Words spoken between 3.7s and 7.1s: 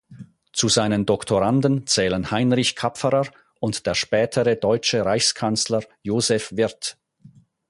der spätere deutsche Reichskanzler Joseph Wirth.